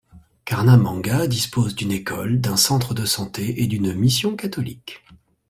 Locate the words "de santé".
2.95-3.61